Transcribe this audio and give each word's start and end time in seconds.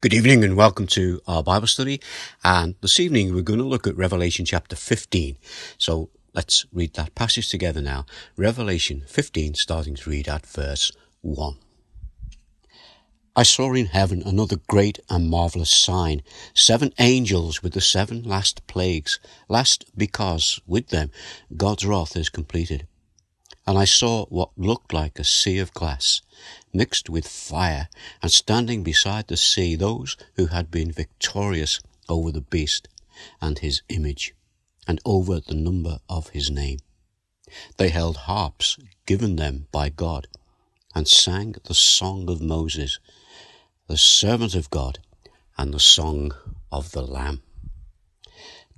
Good 0.00 0.14
evening 0.14 0.44
and 0.44 0.56
welcome 0.56 0.86
to 0.88 1.20
our 1.26 1.42
Bible 1.42 1.66
study. 1.66 2.00
And 2.44 2.76
this 2.82 3.00
evening 3.00 3.34
we're 3.34 3.42
going 3.42 3.58
to 3.58 3.64
look 3.64 3.84
at 3.84 3.96
Revelation 3.96 4.44
chapter 4.44 4.76
15. 4.76 5.36
So 5.76 6.10
let's 6.32 6.66
read 6.72 6.94
that 6.94 7.16
passage 7.16 7.48
together 7.48 7.80
now. 7.80 8.06
Revelation 8.36 9.02
15, 9.08 9.54
starting 9.54 9.96
to 9.96 10.08
read 10.08 10.28
at 10.28 10.46
verse 10.46 10.92
1. 11.22 11.56
I 13.34 13.42
saw 13.42 13.74
in 13.74 13.86
heaven 13.86 14.22
another 14.24 14.58
great 14.68 15.00
and 15.10 15.28
marvelous 15.28 15.72
sign, 15.72 16.22
seven 16.54 16.94
angels 17.00 17.64
with 17.64 17.72
the 17.72 17.80
seven 17.80 18.22
last 18.22 18.64
plagues, 18.68 19.18
last 19.48 19.84
because 19.96 20.60
with 20.64 20.90
them 20.90 21.10
God's 21.56 21.84
wrath 21.84 22.16
is 22.16 22.28
completed. 22.28 22.86
And 23.68 23.76
I 23.76 23.84
saw 23.84 24.24
what 24.30 24.56
looked 24.56 24.94
like 24.94 25.18
a 25.18 25.24
sea 25.24 25.58
of 25.58 25.74
glass, 25.74 26.22
mixed 26.72 27.10
with 27.10 27.28
fire, 27.28 27.90
and 28.22 28.32
standing 28.32 28.82
beside 28.82 29.28
the 29.28 29.36
sea 29.36 29.76
those 29.76 30.16
who 30.36 30.46
had 30.46 30.70
been 30.70 30.90
victorious 30.90 31.78
over 32.08 32.32
the 32.32 32.40
beast 32.40 32.88
and 33.42 33.58
his 33.58 33.82
image, 33.90 34.32
and 34.86 34.98
over 35.04 35.38
the 35.38 35.54
number 35.54 35.98
of 36.08 36.30
his 36.30 36.50
name. 36.50 36.78
They 37.76 37.90
held 37.90 38.16
harps 38.16 38.78
given 39.04 39.36
them 39.36 39.66
by 39.70 39.90
God, 39.90 40.28
and 40.94 41.06
sang 41.06 41.54
the 41.64 41.74
song 41.74 42.30
of 42.30 42.40
Moses, 42.40 42.98
the 43.86 43.98
servant 43.98 44.54
of 44.54 44.70
God, 44.70 44.98
and 45.58 45.74
the 45.74 45.78
song 45.78 46.32
of 46.72 46.92
the 46.92 47.02
Lamb. 47.02 47.42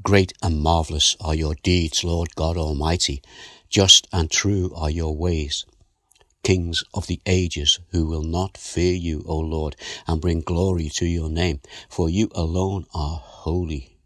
Great 0.03 0.33
and 0.43 0.61
marvellous 0.61 1.17
are 1.21 1.35
your 1.37 1.55
deeds, 1.63 2.03
Lord 2.03 2.35
God 2.35 2.57
Almighty. 2.57 3.23
Just 3.71 4.09
and 4.13 4.29
true 4.29 4.73
are 4.75 4.91
your 4.91 5.15
ways. 5.15 5.65
Kings 6.43 6.83
of 6.93 7.07
the 7.07 7.21
ages 7.25 7.79
who 7.91 8.07
will 8.07 8.25
not 8.25 8.59
fear 8.59 8.93
you, 8.93 9.23
O 9.27 9.39
Lord, 9.39 9.77
and 10.09 10.21
bring 10.21 10.41
glory 10.41 10.89
to 10.95 11.07
your 11.07 11.31
name, 11.31 11.61
for 11.89 12.11
you 12.11 12.31
alone 12.35 12.87
are 12.93 13.21
holy. 13.23 13.97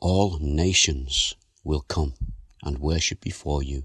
All 0.00 0.38
nations 0.40 1.34
will 1.62 1.82
come 1.82 2.14
and 2.62 2.78
worship 2.78 3.20
before 3.20 3.62
you, 3.62 3.84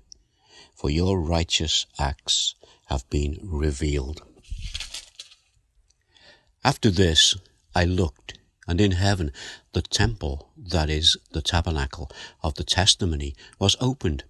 for 0.74 0.90
your 0.90 1.20
righteous 1.20 1.86
acts 2.00 2.56
have 2.86 3.10
been 3.10 3.38
revealed. 3.44 4.22
After 6.64 6.90
this 6.90 7.36
I 7.76 7.84
looked, 7.84 8.38
and 8.72 8.80
in 8.80 8.94
heaven 8.94 9.34
the 9.74 9.82
temple, 9.82 10.50
that 10.58 10.90
is, 10.90 11.18
the 11.32 11.42
tabernacle 11.42 12.10
of 12.42 12.54
the 12.54 12.64
testimony, 12.64 13.36
was 13.60 13.76
opened. 13.82 14.24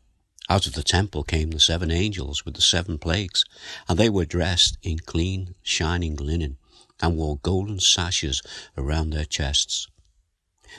Out 0.49 0.65
of 0.65 0.73
the 0.73 0.81
temple 0.81 1.23
came 1.23 1.51
the 1.51 1.59
seven 1.59 1.91
angels 1.91 2.43
with 2.43 2.55
the 2.55 2.61
seven 2.61 2.97
plagues, 2.97 3.45
and 3.87 3.99
they 3.99 4.09
were 4.09 4.25
dressed 4.25 4.79
in 4.81 4.97
clean, 4.97 5.53
shining 5.61 6.15
linen, 6.15 6.57
and 6.99 7.17
wore 7.17 7.37
golden 7.43 7.79
sashes 7.79 8.41
around 8.75 9.11
their 9.11 9.25
chests. 9.25 9.87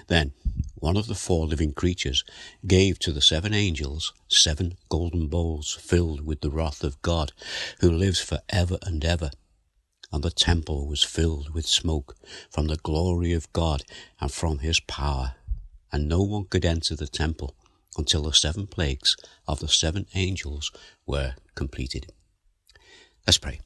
Then 0.09 0.33
one 0.75 0.97
of 0.97 1.07
the 1.07 1.15
four 1.15 1.47
living 1.47 1.73
creatures 1.73 2.25
gave 2.67 2.99
to 2.99 3.13
the 3.13 3.23
seven 3.23 3.55
angels 3.55 4.13
seven 4.27 4.77
golden 4.89 5.29
bowls 5.29 5.73
filled 5.73 6.27
with 6.27 6.41
the 6.41 6.51
wrath 6.51 6.83
of 6.83 7.01
God, 7.01 7.31
who 7.79 7.93
lives 7.93 8.19
for 8.19 8.41
ever 8.49 8.79
and 8.83 9.05
ever 9.05 9.31
and 10.13 10.23
the 10.23 10.31
temple 10.31 10.87
was 10.87 11.03
filled 11.03 11.55
with 11.55 11.67
smoke 11.67 12.15
from 12.51 12.67
the 12.67 12.77
glory 12.77 13.33
of 13.33 13.53
God 13.53 13.83
and 14.21 14.31
from 14.31 14.59
his 14.59 14.81
power. 14.81 15.35
And 15.91 16.09
no 16.09 16.23
one 16.23 16.45
could 16.45 16.65
enter 16.65 16.95
the 16.95 17.07
temple 17.07 17.55
until 17.97 18.23
the 18.23 18.33
seven 18.33 18.67
plagues 18.67 19.17
of 19.47 19.61
the 19.61 19.69
seven 19.69 20.07
angels 20.15 20.71
were 21.07 21.35
completed. 21.55 22.07
Let's 23.27 23.39
pray. 23.39 23.61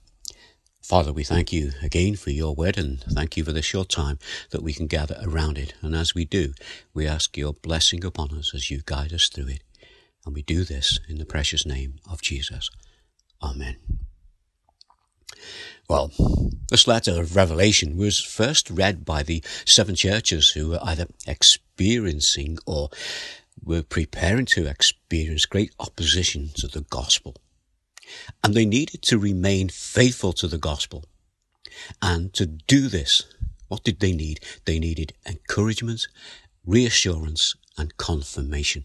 Father, 0.82 1.12
we 1.12 1.24
thank 1.24 1.52
you 1.52 1.72
again 1.82 2.14
for 2.14 2.30
your 2.30 2.54
word 2.54 2.78
and 2.78 3.00
thank 3.00 3.36
you 3.36 3.42
for 3.42 3.52
the 3.52 3.62
short 3.62 3.88
time 3.88 4.20
that 4.50 4.62
we 4.62 4.72
can 4.72 4.86
gather 4.86 5.18
around 5.20 5.58
it. 5.58 5.74
And 5.82 5.96
as 5.96 6.14
we 6.14 6.24
do, 6.24 6.54
we 6.94 7.08
ask 7.08 7.36
your 7.36 7.54
blessing 7.54 8.04
upon 8.04 8.32
us 8.38 8.52
as 8.54 8.70
you 8.70 8.82
guide 8.86 9.12
us 9.12 9.28
through 9.28 9.48
it. 9.48 9.62
And 10.24 10.34
we 10.34 10.42
do 10.42 10.62
this 10.62 11.00
in 11.08 11.18
the 11.18 11.24
precious 11.24 11.66
name 11.66 11.96
of 12.08 12.22
Jesus. 12.22 12.70
Amen. 13.42 13.95
Well, 15.88 16.10
this 16.68 16.88
letter 16.88 17.20
of 17.20 17.36
Revelation 17.36 17.96
was 17.96 18.18
first 18.18 18.70
read 18.70 19.04
by 19.04 19.22
the 19.22 19.42
seven 19.64 19.94
churches 19.94 20.50
who 20.50 20.70
were 20.70 20.80
either 20.82 21.06
experiencing 21.28 22.58
or 22.66 22.90
were 23.62 23.82
preparing 23.82 24.46
to 24.46 24.66
experience 24.66 25.46
great 25.46 25.72
opposition 25.78 26.50
to 26.56 26.66
the 26.66 26.80
gospel. 26.80 27.36
And 28.42 28.54
they 28.54 28.66
needed 28.66 29.02
to 29.02 29.18
remain 29.18 29.68
faithful 29.68 30.32
to 30.34 30.48
the 30.48 30.58
gospel. 30.58 31.04
And 32.02 32.32
to 32.34 32.46
do 32.46 32.88
this, 32.88 33.22
what 33.68 33.84
did 33.84 34.00
they 34.00 34.12
need? 34.12 34.40
They 34.64 34.80
needed 34.80 35.12
encouragement, 35.24 36.08
reassurance, 36.64 37.54
and 37.78 37.96
confirmation. 37.96 38.84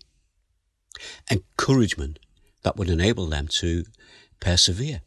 Encouragement 1.32 2.20
that 2.62 2.78
would 2.78 2.90
enable 2.90 3.26
them 3.26 3.48
to 3.48 3.86
persevere 4.40 5.02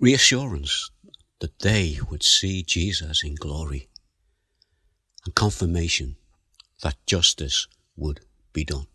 reassurance 0.00 0.90
that 1.40 1.58
they 1.60 1.98
would 2.10 2.22
see 2.22 2.62
Jesus 2.62 3.22
in 3.22 3.34
glory, 3.34 3.88
and 5.24 5.34
confirmation 5.34 6.16
that 6.82 6.96
justice 7.06 7.66
would 7.96 8.20
be 8.52 8.64
done. 8.64 8.86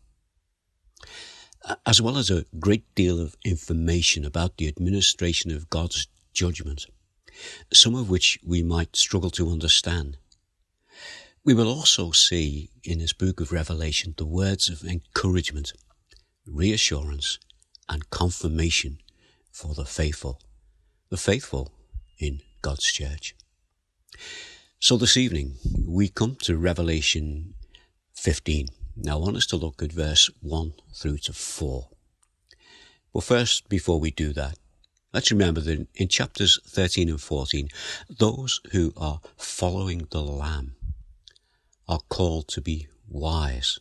As 1.86 2.02
well 2.02 2.18
as 2.18 2.30
a 2.30 2.46
great 2.60 2.84
deal 2.96 3.20
of 3.20 3.38
information 3.46 4.26
about 4.26 4.58
the 4.58 4.68
administration 4.68 5.52
of 5.52 5.70
God's 5.70 6.08
judgment, 6.34 6.88
some 7.72 7.96
of 7.96 8.10
which 8.10 8.40
we 8.46 8.62
might 8.62 8.96
struggle 8.96 9.30
to 9.32 9.50
understand. 9.50 10.18
We 11.46 11.54
will 11.54 11.68
also 11.68 12.12
see 12.12 12.70
in 12.84 13.00
this 13.00 13.14
book 13.14 13.40
of 13.40 13.52
Revelation 13.52 14.14
the 14.18 14.26
words 14.26 14.70
of 14.70 14.84
encouragement, 14.84 15.74
reassurance, 16.46 17.40
and 17.90 18.10
confirmation 18.10 19.00
for 19.52 19.74
the 19.74 19.86
faithful 19.86 20.40
the 21.10 21.18
faithful 21.18 21.72
in 22.20 22.42
God's 22.62 22.92
church. 22.92 23.36
So 24.80 24.98
this 24.98 25.18
evening, 25.18 25.56
we 25.88 26.10
come 26.10 26.36
to 26.42 26.58
Revelation 26.58 27.54
15. 28.16 28.68
Now, 28.96 29.18
I 29.18 29.22
want 29.22 29.38
us 29.38 29.46
to 29.48 29.56
look 29.56 29.82
at 29.82 29.92
verse 29.92 30.30
1 30.42 30.74
through 30.94 31.20
to 31.20 31.34
4. 31.34 31.90
But 33.14 33.24
first, 33.24 33.70
before 33.70 34.00
we 34.00 34.12
do 34.12 34.34
that, 34.34 34.58
let's 35.14 35.32
remember 35.32 35.62
that 35.62 35.88
in 35.96 36.08
chapters 36.08 36.60
13 36.68 37.10
and 37.10 37.22
14, 37.22 37.70
those 38.10 38.60
who 38.72 38.94
are 38.98 39.22
following 39.38 40.08
the 40.12 40.22
Lamb 40.22 40.76
are 41.88 42.02
called 42.10 42.48
to 42.50 42.62
be 42.62 42.88
wise, 43.08 43.80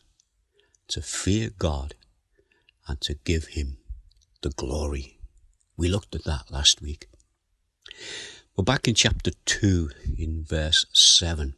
to 0.87 1.01
fear 1.01 1.49
God, 1.57 1.95
and 2.87 2.99
to 3.01 3.15
give 3.23 3.47
Him 3.47 3.77
the 4.41 4.49
glory. 4.49 5.19
We 5.77 5.89
looked 5.89 6.15
at 6.15 6.25
that 6.25 6.51
last 6.51 6.81
week. 6.81 7.07
Well, 8.55 8.65
back 8.65 8.87
in 8.87 8.95
chapter 8.95 9.31
2, 9.45 9.89
in 10.17 10.43
verse 10.43 10.85
7, 10.93 11.55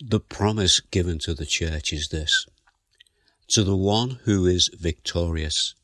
the 0.00 0.20
promise 0.20 0.80
given 0.80 1.18
to 1.20 1.34
the 1.34 1.46
church 1.46 1.92
is 1.92 2.08
this 2.08 2.46
To 3.48 3.64
the 3.64 3.76
one 3.76 4.20
who 4.24 4.46
is 4.46 4.70
victorious, 4.78 5.74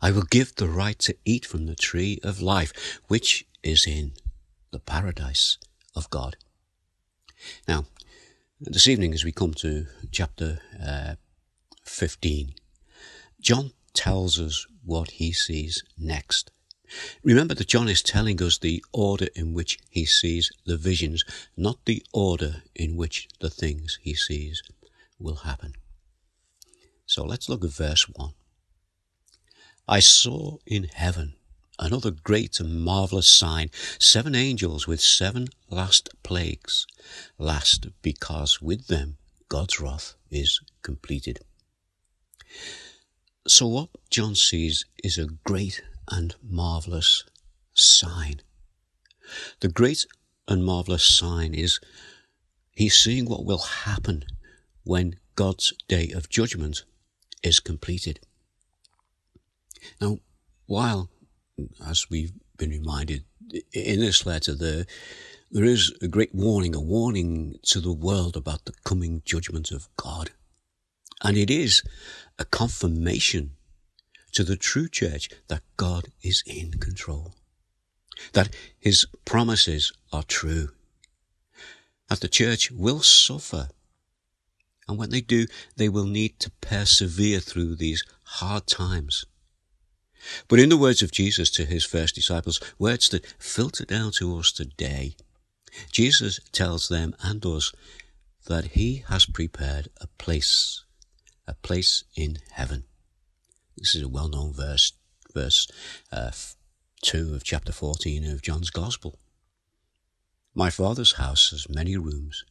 I 0.00 0.10
will 0.10 0.24
give 0.28 0.56
the 0.56 0.68
right 0.68 0.98
to 1.00 1.16
eat 1.24 1.46
from 1.46 1.66
the 1.66 1.76
tree 1.76 2.18
of 2.22 2.42
life, 2.42 3.00
which 3.08 3.46
is 3.62 3.86
in 3.86 4.12
the 4.70 4.80
paradise 4.80 5.58
of 5.94 6.10
God. 6.10 6.36
Now, 7.68 7.86
this 8.60 8.86
evening, 8.86 9.14
as 9.14 9.24
we 9.24 9.32
come 9.32 9.54
to 9.54 9.86
chapter 10.10 10.60
uh, 10.84 11.14
15, 11.84 12.54
John 13.40 13.72
tells 13.92 14.40
us 14.40 14.66
what 14.84 15.12
he 15.12 15.32
sees 15.32 15.82
next. 15.98 16.50
Remember 17.22 17.54
that 17.54 17.68
John 17.68 17.88
is 17.88 18.02
telling 18.02 18.42
us 18.42 18.58
the 18.58 18.84
order 18.92 19.28
in 19.34 19.54
which 19.54 19.78
he 19.90 20.04
sees 20.04 20.50
the 20.66 20.76
visions, 20.76 21.24
not 21.56 21.84
the 21.84 22.04
order 22.12 22.62
in 22.74 22.96
which 22.96 23.28
the 23.40 23.50
things 23.50 23.98
he 24.02 24.14
sees 24.14 24.62
will 25.18 25.36
happen. 25.36 25.74
So 27.06 27.24
let's 27.24 27.48
look 27.48 27.64
at 27.64 27.70
verse 27.70 28.08
1. 28.08 28.32
I 29.86 30.00
saw 30.00 30.58
in 30.66 30.84
heaven 30.84 31.34
another 31.78 32.10
great 32.10 32.60
and 32.60 32.82
marvelous 32.82 33.28
sign 33.28 33.70
seven 33.98 34.34
angels 34.34 34.86
with 34.86 35.00
seven 35.00 35.48
last 35.70 36.08
plagues, 36.22 36.86
last 37.38 37.88
because 38.00 38.62
with 38.62 38.86
them 38.86 39.16
God's 39.48 39.80
wrath 39.80 40.14
is 40.30 40.60
completed. 40.82 41.40
So, 43.46 43.66
what 43.66 43.90
John 44.10 44.34
sees 44.34 44.86
is 45.02 45.18
a 45.18 45.26
great 45.44 45.82
and 46.10 46.34
marvelous 46.42 47.24
sign. 47.72 48.40
The 49.60 49.68
great 49.68 50.06
and 50.46 50.64
marvelous 50.64 51.04
sign 51.04 51.54
is 51.54 51.80
he's 52.72 52.94
seeing 52.96 53.26
what 53.26 53.44
will 53.44 53.58
happen 53.58 54.24
when 54.84 55.16
God's 55.34 55.72
day 55.88 56.10
of 56.14 56.28
judgment 56.28 56.84
is 57.42 57.60
completed. 57.60 58.20
Now, 60.00 60.18
while, 60.66 61.10
as 61.86 62.08
we've 62.10 62.32
been 62.56 62.70
reminded 62.70 63.24
in 63.72 64.00
this 64.00 64.24
letter, 64.26 64.54
the 64.54 64.86
There 65.54 65.64
is 65.64 65.92
a 66.02 66.08
great 66.08 66.34
warning, 66.34 66.74
a 66.74 66.80
warning 66.80 67.60
to 67.66 67.80
the 67.80 67.92
world 67.92 68.36
about 68.36 68.64
the 68.64 68.72
coming 68.84 69.22
judgment 69.24 69.70
of 69.70 69.88
God. 69.96 70.30
And 71.22 71.36
it 71.36 71.48
is 71.48 71.84
a 72.40 72.44
confirmation 72.44 73.52
to 74.34 74.44
the 74.44 74.56
true 74.56 74.88
church 74.88 75.28
that 75.48 75.62
God 75.76 76.08
is 76.22 76.42
in 76.46 76.72
control, 76.72 77.34
that 78.32 78.54
his 78.78 79.06
promises 79.24 79.92
are 80.12 80.22
true, 80.22 80.68
that 82.08 82.20
the 82.20 82.28
church 82.28 82.70
will 82.70 83.00
suffer. 83.00 83.68
And 84.86 84.98
when 84.98 85.10
they 85.10 85.22
do, 85.22 85.46
they 85.76 85.88
will 85.88 86.04
need 86.04 86.38
to 86.40 86.50
persevere 86.60 87.40
through 87.40 87.76
these 87.76 88.04
hard 88.24 88.66
times. 88.66 89.24
But 90.48 90.58
in 90.58 90.68
the 90.68 90.76
words 90.76 91.02
of 91.02 91.12
Jesus 91.12 91.50
to 91.52 91.64
his 91.64 91.84
first 91.84 92.14
disciples, 92.14 92.60
words 92.78 93.08
that 93.10 93.26
filter 93.38 93.84
down 93.84 94.12
to 94.12 94.38
us 94.38 94.52
today, 94.52 95.16
Jesus 95.90 96.40
tells 96.52 96.88
them 96.88 97.14
and 97.22 97.44
us 97.44 97.72
that 98.46 98.72
he 98.72 99.04
has 99.08 99.26
prepared 99.26 99.88
a 100.00 100.06
place, 100.06 100.84
a 101.46 101.54
place 101.54 102.04
in 102.16 102.38
heaven. 102.52 102.84
This 103.84 103.96
is 103.96 104.02
a 104.02 104.08
well-known 104.08 104.54
verse, 104.54 104.94
verse 105.34 105.68
uh, 106.10 106.30
2 107.02 107.34
of 107.34 107.44
chapter 107.44 107.70
14 107.70 108.24
of 108.30 108.40
John's 108.40 108.70
Gospel. 108.70 109.18
My 110.54 110.70
Father's 110.70 111.12
house 111.16 111.50
has 111.50 111.68
many 111.68 111.98
rooms. 111.98 112.46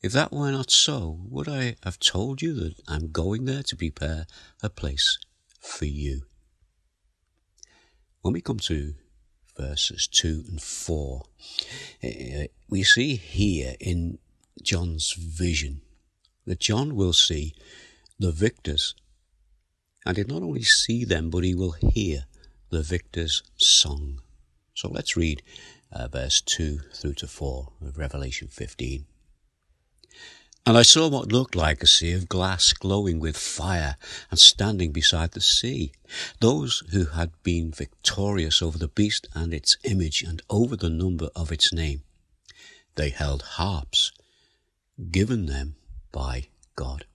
If 0.00 0.12
that 0.12 0.30
were 0.30 0.52
not 0.52 0.70
so, 0.70 1.18
would 1.28 1.48
I 1.48 1.74
have 1.82 1.98
told 1.98 2.42
you 2.42 2.54
that 2.54 2.74
I'm 2.86 3.10
going 3.10 3.46
there 3.46 3.64
to 3.64 3.76
prepare 3.76 4.28
a 4.62 4.70
place 4.70 5.18
for 5.58 5.86
you? 5.86 6.26
When 8.20 8.32
we 8.32 8.40
come 8.40 8.60
to 8.60 8.94
verses 9.56 10.06
2 10.06 10.44
and 10.48 10.62
4, 10.62 11.22
eh, 12.04 12.46
we 12.68 12.84
see 12.84 13.16
here 13.16 13.74
in 13.80 14.20
John's 14.62 15.12
vision 15.12 15.80
that 16.46 16.60
John 16.60 16.94
will 16.94 17.14
see 17.14 17.52
the 18.20 18.30
victors, 18.30 18.94
and 20.04 20.16
he'll 20.16 20.26
not 20.26 20.42
only 20.42 20.62
see 20.62 21.04
them, 21.04 21.30
but 21.30 21.44
he 21.44 21.54
will 21.54 21.72
hear 21.72 22.24
the 22.70 22.82
victor's 22.82 23.42
song. 23.56 24.20
So 24.74 24.88
let's 24.88 25.16
read 25.16 25.42
uh, 25.92 26.08
verse 26.08 26.40
2 26.40 26.80
through 26.94 27.14
to 27.14 27.26
4 27.26 27.68
of 27.82 27.98
Revelation 27.98 28.48
15. 28.48 29.06
And 30.66 30.76
I 30.76 30.82
saw 30.82 31.08
what 31.08 31.32
looked 31.32 31.56
like 31.56 31.82
a 31.82 31.86
sea 31.86 32.12
of 32.12 32.28
glass 32.28 32.72
glowing 32.72 33.18
with 33.18 33.36
fire 33.36 33.96
and 34.30 34.38
standing 34.38 34.92
beside 34.92 35.32
the 35.32 35.40
sea. 35.40 35.92
Those 36.40 36.82
who 36.92 37.06
had 37.06 37.30
been 37.42 37.72
victorious 37.72 38.62
over 38.62 38.78
the 38.78 38.88
beast 38.88 39.26
and 39.34 39.54
its 39.54 39.78
image 39.84 40.22
and 40.22 40.42
over 40.50 40.76
the 40.76 40.90
number 40.90 41.30
of 41.34 41.50
its 41.50 41.72
name. 41.72 42.02
They 42.94 43.10
held 43.10 43.42
harps 43.42 44.12
given 45.10 45.46
them 45.46 45.76
by 46.12 46.48
God 46.76 47.06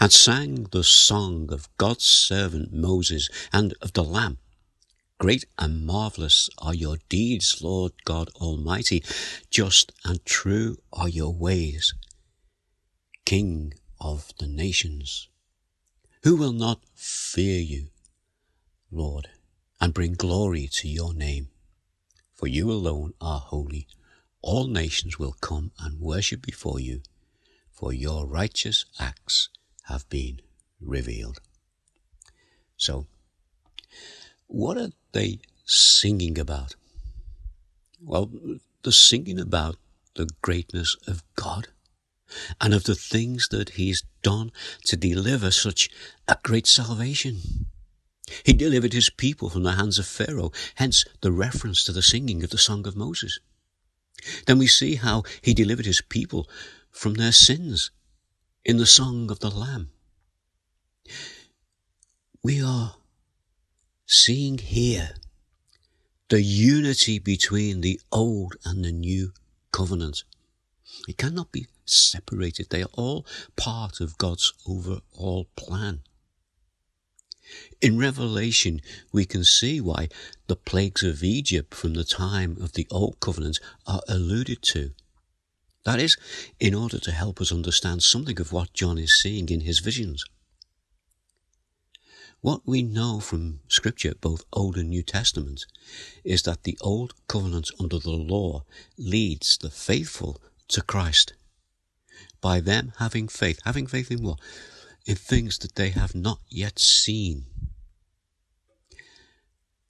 and 0.00 0.12
sang 0.12 0.64
the 0.72 0.84
song 0.84 1.52
of 1.52 1.68
God's 1.76 2.04
servant 2.04 2.72
Moses 2.72 3.28
and 3.52 3.74
of 3.80 3.92
the 3.92 4.04
Lamb. 4.04 4.38
Great 5.18 5.44
and 5.58 5.86
marvelous 5.86 6.48
are 6.58 6.74
your 6.74 6.96
deeds, 7.08 7.60
Lord 7.62 7.92
God 8.04 8.30
Almighty. 8.36 9.04
Just 9.50 9.92
and 10.04 10.24
true 10.24 10.78
are 10.92 11.08
your 11.08 11.32
ways. 11.34 11.94
King 13.24 13.74
of 14.00 14.32
the 14.38 14.46
nations. 14.46 15.28
Who 16.22 16.36
will 16.36 16.52
not 16.52 16.80
fear 16.94 17.60
you, 17.60 17.88
Lord, 18.90 19.28
and 19.80 19.94
bring 19.94 20.14
glory 20.14 20.68
to 20.72 20.88
your 20.88 21.14
name? 21.14 21.48
For 22.34 22.46
you 22.46 22.70
alone 22.70 23.12
are 23.20 23.40
holy. 23.40 23.86
All 24.42 24.66
nations 24.66 25.18
will 25.18 25.36
come 25.40 25.70
and 25.78 26.00
worship 26.00 26.40
before 26.40 26.80
you, 26.80 27.02
for 27.70 27.92
your 27.92 28.26
righteous 28.26 28.86
acts 28.98 29.50
have 29.90 30.08
been 30.08 30.40
revealed. 30.80 31.40
So, 32.76 33.06
what 34.46 34.78
are 34.78 34.92
they 35.12 35.40
singing 35.66 36.38
about? 36.38 36.76
Well, 38.00 38.30
they're 38.82 38.92
singing 38.92 39.38
about 39.38 39.76
the 40.14 40.28
greatness 40.42 40.96
of 41.06 41.22
God 41.34 41.68
and 42.60 42.72
of 42.72 42.84
the 42.84 42.94
things 42.94 43.48
that 43.48 43.70
he's 43.70 44.04
done 44.22 44.52
to 44.84 44.96
deliver 44.96 45.50
such 45.50 45.90
a 46.28 46.38
great 46.42 46.66
salvation. 46.66 47.66
He 48.44 48.52
delivered 48.52 48.92
his 48.92 49.10
people 49.10 49.50
from 49.50 49.64
the 49.64 49.72
hands 49.72 49.98
of 49.98 50.06
Pharaoh, 50.06 50.52
hence 50.76 51.04
the 51.20 51.32
reference 51.32 51.82
to 51.84 51.92
the 51.92 52.02
singing 52.02 52.44
of 52.44 52.50
the 52.50 52.58
Song 52.58 52.86
of 52.86 52.96
Moses. 52.96 53.40
Then 54.46 54.58
we 54.58 54.66
see 54.66 54.96
how 54.96 55.24
he 55.42 55.54
delivered 55.54 55.86
his 55.86 56.00
people 56.00 56.48
from 56.90 57.14
their 57.14 57.32
sins 57.32 57.90
in 58.64 58.76
the 58.76 58.86
Song 58.86 59.30
of 59.30 59.40
the 59.40 59.50
Lamb. 59.50 59.90
We 62.42 62.62
are 62.62 62.96
seeing 64.06 64.58
here 64.58 65.14
the 66.28 66.42
unity 66.42 67.18
between 67.18 67.80
the 67.80 68.00
old 68.12 68.56
and 68.64 68.84
the 68.84 68.92
new 68.92 69.32
covenant. 69.72 70.24
It 71.08 71.16
cannot 71.16 71.52
be 71.52 71.68
separated. 71.86 72.70
They 72.70 72.82
are 72.82 72.92
all 72.92 73.26
part 73.56 74.00
of 74.00 74.18
God's 74.18 74.52
overall 74.66 75.48
plan. 75.56 76.00
In 77.80 77.98
Revelation, 77.98 78.80
we 79.10 79.24
can 79.24 79.42
see 79.42 79.80
why 79.80 80.08
the 80.46 80.54
plagues 80.54 81.02
of 81.02 81.24
Egypt 81.24 81.74
from 81.74 81.94
the 81.94 82.04
time 82.04 82.58
of 82.60 82.74
the 82.74 82.86
Old 82.90 83.18
Covenant 83.20 83.58
are 83.86 84.02
alluded 84.06 84.62
to. 84.62 84.92
That 85.84 86.00
is, 86.00 86.16
in 86.58 86.74
order 86.74 86.98
to 86.98 87.10
help 87.10 87.40
us 87.40 87.52
understand 87.52 88.02
something 88.02 88.40
of 88.40 88.52
what 88.52 88.74
John 88.74 88.98
is 88.98 89.20
seeing 89.20 89.48
in 89.48 89.60
his 89.60 89.78
visions. 89.78 90.24
What 92.42 92.62
we 92.66 92.82
know 92.82 93.20
from 93.20 93.60
Scripture, 93.68 94.14
both 94.18 94.44
Old 94.52 94.76
and 94.76 94.88
New 94.88 95.02
Testament, 95.02 95.66
is 96.24 96.42
that 96.42 96.64
the 96.64 96.78
Old 96.80 97.14
Covenant 97.28 97.70
under 97.78 97.98
the 97.98 98.10
law 98.10 98.64
leads 98.96 99.58
the 99.58 99.70
faithful 99.70 100.40
to 100.68 100.82
Christ 100.82 101.34
by 102.40 102.60
them 102.60 102.92
having 102.98 103.28
faith. 103.28 103.60
Having 103.64 103.88
faith 103.88 104.10
in 104.10 104.22
what? 104.22 104.38
In 105.06 105.16
things 105.16 105.58
that 105.58 105.74
they 105.74 105.90
have 105.90 106.14
not 106.14 106.40
yet 106.48 106.78
seen. 106.78 107.46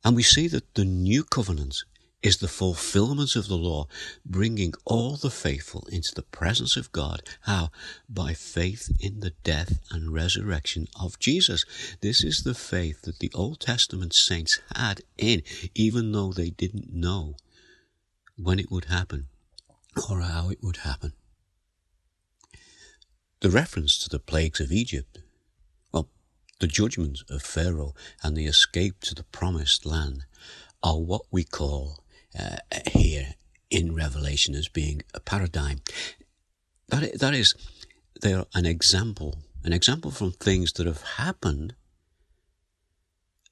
And 0.04 0.16
we 0.16 0.22
see 0.22 0.48
that 0.48 0.74
the 0.74 0.84
new 0.84 1.24
covenant 1.24 1.84
is 2.22 2.38
the 2.38 2.48
fulfillment 2.48 3.34
of 3.34 3.48
the 3.48 3.56
law, 3.56 3.86
bringing 4.26 4.74
all 4.84 5.16
the 5.16 5.30
faithful 5.30 5.86
into 5.90 6.14
the 6.14 6.22
presence 6.22 6.76
of 6.76 6.92
God. 6.92 7.22
How? 7.42 7.70
By 8.08 8.34
faith 8.34 8.90
in 9.00 9.20
the 9.20 9.32
death 9.42 9.78
and 9.90 10.12
resurrection 10.12 10.86
of 11.00 11.18
Jesus. 11.18 11.64
This 12.02 12.22
is 12.22 12.42
the 12.42 12.54
faith 12.54 13.02
that 13.02 13.20
the 13.20 13.32
Old 13.34 13.60
Testament 13.60 14.12
saints 14.12 14.60
had 14.76 15.00
in, 15.16 15.42
even 15.74 16.12
though 16.12 16.32
they 16.32 16.50
didn't 16.50 16.92
know 16.92 17.36
when 18.36 18.58
it 18.58 18.70
would 18.70 18.86
happen 18.86 19.28
or 20.10 20.20
how 20.20 20.50
it 20.50 20.62
would 20.62 20.78
happen. 20.78 21.14
The 23.40 23.50
reference 23.50 23.96
to 23.98 24.10
the 24.10 24.18
plagues 24.18 24.60
of 24.60 24.70
Egypt, 24.70 25.18
well, 25.90 26.10
the 26.58 26.66
judgment 26.66 27.20
of 27.30 27.42
Pharaoh 27.42 27.94
and 28.22 28.36
the 28.36 28.44
escape 28.44 29.00
to 29.00 29.14
the 29.14 29.24
promised 29.24 29.86
land 29.86 30.26
are 30.82 30.98
what 30.98 31.22
we 31.30 31.44
call 31.44 32.04
uh, 32.38 32.56
here 32.92 33.34
in 33.70 33.94
Revelation 33.94 34.54
as 34.54 34.68
being 34.68 35.02
a 35.14 35.20
paradigm. 35.20 35.80
That, 36.88 37.18
that 37.20 37.34
is, 37.34 37.54
they're 38.20 38.46
an 38.54 38.66
example, 38.66 39.38
an 39.64 39.72
example 39.72 40.10
from 40.10 40.32
things 40.32 40.72
that 40.74 40.86
have 40.86 41.02
happened 41.02 41.74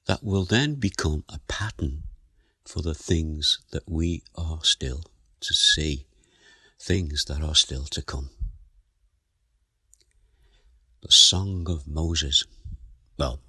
that 0.07 0.23
will 0.23 0.45
then 0.45 0.75
become 0.75 1.23
a 1.29 1.39
pattern 1.47 2.03
for 2.65 2.81
the 2.81 2.95
things 2.95 3.59
that 3.71 3.83
we 3.87 4.23
are 4.35 4.59
still 4.63 5.03
to 5.41 5.53
see, 5.53 6.05
things 6.79 7.25
that 7.25 7.41
are 7.41 7.55
still 7.55 7.85
to 7.85 8.01
come 8.01 8.29
the 11.01 11.11
Song 11.11 11.65
of 11.69 11.87
Moses. 11.87 12.45
Well, 13.17 13.39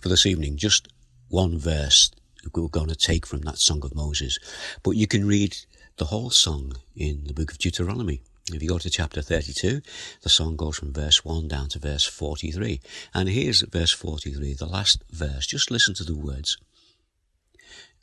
for 0.00 0.08
this 0.08 0.26
evening, 0.26 0.56
just 0.56 0.88
one 1.28 1.58
verse 1.58 2.10
we're 2.52 2.68
going 2.68 2.88
to 2.88 2.96
take 2.96 3.26
from 3.26 3.40
that 3.42 3.58
Song 3.58 3.84
of 3.84 3.94
Moses. 3.94 4.38
But 4.82 4.92
you 4.92 5.06
can 5.06 5.26
read 5.26 5.56
the 5.96 6.06
whole 6.06 6.30
song 6.30 6.76
in 6.96 7.24
the 7.24 7.34
book 7.34 7.52
of 7.52 7.58
Deuteronomy. 7.58 8.20
If 8.52 8.62
you 8.62 8.68
go 8.68 8.78
to 8.78 8.90
chapter 8.90 9.22
32, 9.22 9.80
the 10.22 10.28
song 10.28 10.56
goes 10.56 10.76
from 10.76 10.92
verse 10.92 11.24
1 11.24 11.48
down 11.48 11.68
to 11.70 11.78
verse 11.78 12.04
43. 12.04 12.80
And 13.14 13.28
here's 13.28 13.62
verse 13.62 13.92
43, 13.92 14.54
the 14.54 14.66
last 14.66 15.02
verse. 15.10 15.46
Just 15.46 15.70
listen 15.70 15.94
to 15.94 16.04
the 16.04 16.16
words. 16.16 16.58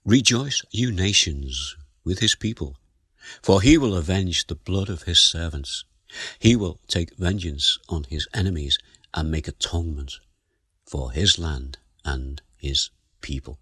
Rejoice, 0.04 0.64
you 0.72 0.92
nations, 0.92 1.76
with 2.04 2.20
his 2.20 2.34
people, 2.34 2.76
for 3.44 3.62
he 3.62 3.78
will 3.78 3.96
avenge 3.96 4.48
the 4.48 4.56
blood 4.56 4.90
of 4.90 5.04
his 5.04 5.20
servants. 5.20 5.86
He 6.40 6.56
will 6.56 6.80
take 6.88 7.16
vengeance 7.18 7.78
on 7.88 8.06
his 8.06 8.28
enemies 8.34 8.80
and 9.14 9.30
make 9.30 9.48
atonement 9.48 10.20
for 10.86 11.12
his 11.12 11.38
land 11.38 11.78
and 12.04 12.42
his 12.58 12.90
people. 13.22 13.60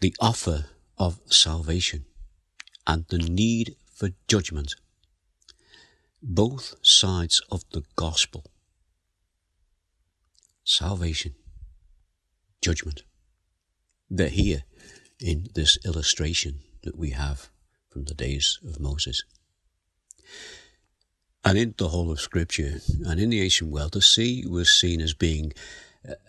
The 0.00 0.14
offer 0.20 0.66
of 0.96 1.20
salvation 1.26 2.04
and 2.86 3.04
the 3.08 3.18
need 3.18 3.74
for 3.92 4.10
judgment. 4.28 4.76
Both 6.22 6.74
sides 6.82 7.42
of 7.50 7.64
the 7.72 7.82
gospel 7.96 8.44
salvation, 10.68 11.34
judgment. 12.60 13.02
They're 14.10 14.28
here 14.28 14.64
in 15.18 15.48
this 15.54 15.78
illustration 15.84 16.60
that 16.82 16.96
we 16.96 17.10
have 17.10 17.48
from 17.90 18.04
the 18.04 18.14
days 18.14 18.58
of 18.66 18.78
Moses. 18.78 19.24
And 21.42 21.56
in 21.56 21.74
the 21.78 21.88
whole 21.88 22.12
of 22.12 22.20
Scripture 22.20 22.80
and 23.06 23.18
in 23.18 23.30
the 23.30 23.40
ancient 23.40 23.70
world, 23.70 23.92
the 23.92 24.02
sea 24.02 24.44
was 24.46 24.70
seen 24.70 25.00
as 25.00 25.14
being 25.14 25.52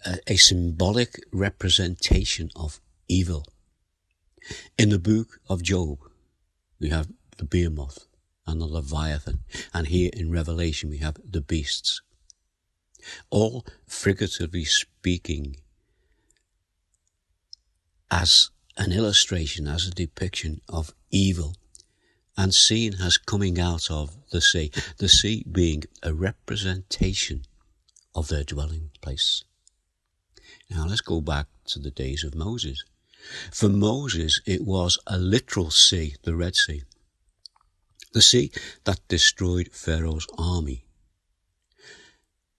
a, 0.05 0.19
a 0.25 0.37
symbolic 0.37 1.19
representation 1.33 2.49
of 2.55 2.79
evil. 3.09 3.45
In 4.77 4.89
the 4.89 4.99
book 4.99 5.39
of 5.49 5.63
Job, 5.63 5.99
we 6.79 6.89
have 6.89 7.09
the 7.37 7.45
behemoth 7.45 8.07
and 8.45 8.61
the 8.61 8.65
leviathan, 8.65 9.43
and 9.73 9.87
here 9.87 10.09
in 10.13 10.31
Revelation 10.31 10.89
we 10.89 10.97
have 10.97 11.17
the 11.23 11.41
beasts. 11.41 12.01
All 13.29 13.65
figuratively 13.87 14.65
speaking, 14.65 15.57
as 18.11 18.49
an 18.77 18.91
illustration, 18.91 19.67
as 19.67 19.87
a 19.87 19.91
depiction 19.91 20.61
of 20.67 20.93
evil 21.11 21.55
and 22.37 22.53
seen 22.53 22.95
as 23.01 23.17
coming 23.17 23.59
out 23.59 23.91
of 23.91 24.15
the 24.31 24.41
sea, 24.41 24.71
the 24.97 25.09
sea 25.09 25.43
being 25.51 25.83
a 26.01 26.13
representation 26.13 27.43
of 28.15 28.29
their 28.29 28.43
dwelling 28.43 28.91
place. 29.01 29.43
Now 30.69 30.85
let's 30.87 31.01
go 31.01 31.19
back 31.19 31.47
to 31.67 31.79
the 31.79 31.91
days 31.91 32.23
of 32.23 32.35
Moses. 32.35 32.83
For 33.51 33.69
Moses, 33.69 34.41
it 34.45 34.63
was 34.63 34.97
a 35.05 35.17
literal 35.17 35.71
sea, 35.71 36.15
the 36.23 36.35
Red 36.35 36.55
Sea. 36.55 36.83
The 38.13 38.21
sea 38.21 38.51
that 38.85 39.07
destroyed 39.07 39.69
Pharaoh's 39.71 40.27
army. 40.37 40.85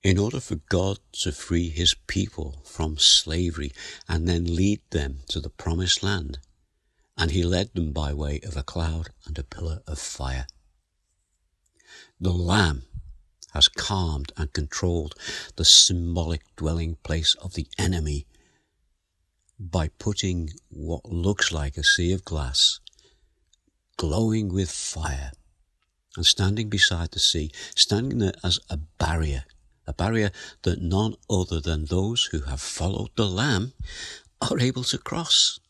In 0.02 0.16
order 0.16 0.40
for 0.40 0.56
God 0.56 0.98
to 1.20 1.32
free 1.32 1.68
his 1.68 1.94
people 2.06 2.62
from 2.64 2.98
slavery 2.98 3.72
and 4.08 4.26
then 4.26 4.56
lead 4.56 4.80
them 4.90 5.20
to 5.28 5.40
the 5.40 5.50
promised 5.50 6.02
land, 6.02 6.38
and 7.18 7.32
he 7.32 7.42
led 7.42 7.74
them 7.74 7.92
by 7.92 8.14
way 8.14 8.40
of 8.40 8.56
a 8.56 8.62
cloud 8.62 9.10
and 9.26 9.38
a 9.38 9.44
pillar 9.44 9.82
of 9.86 9.98
fire. 9.98 10.46
The 12.18 12.32
Lamb 12.32 12.84
has 13.52 13.68
calmed 13.68 14.32
and 14.36 14.52
controlled 14.52 15.14
the 15.56 15.64
symbolic 15.64 16.42
dwelling 16.56 16.96
place 17.02 17.34
of 17.34 17.54
the 17.54 17.66
enemy 17.76 18.26
by 19.60 19.88
putting 19.98 20.50
what 20.70 21.04
looks 21.04 21.52
like 21.52 21.76
a 21.76 21.84
sea 21.84 22.14
of 22.14 22.24
glass 22.24 22.80
glowing 23.98 24.48
with 24.48 24.70
fire 24.70 25.30
and 26.16 26.24
standing 26.24 26.70
beside 26.70 27.10
the 27.10 27.18
sea, 27.18 27.50
standing 27.76 28.18
there 28.18 28.32
as 28.42 28.58
a 28.70 28.78
barrier, 28.78 29.44
a 29.86 29.92
barrier 29.92 30.30
that 30.62 30.80
none 30.80 31.14
other 31.28 31.60
than 31.60 31.84
those 31.84 32.24
who 32.32 32.40
have 32.40 32.62
followed 32.62 33.10
the 33.16 33.26
Lamb 33.26 33.74
are 34.40 34.58
able 34.58 34.84
to 34.84 34.96
cross. 34.96 35.60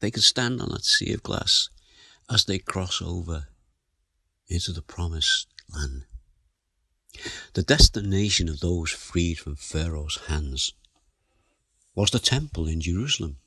They 0.00 0.10
can 0.10 0.22
stand 0.22 0.62
on 0.62 0.70
that 0.70 0.86
sea 0.86 1.12
of 1.12 1.22
glass 1.22 1.68
as 2.30 2.46
they 2.46 2.58
cross 2.58 3.02
over 3.02 3.48
into 4.48 4.72
the 4.72 4.80
promised 4.80 5.48
land. 5.74 6.06
The 7.52 7.62
destination 7.62 8.48
of 8.48 8.60
those 8.60 8.90
freed 8.90 9.38
from 9.38 9.56
Pharaoh's 9.56 10.20
hands 10.28 10.72
was 11.96 12.10
the 12.10 12.20
temple 12.20 12.68
in 12.68 12.80
Jerusalem, 12.80 13.38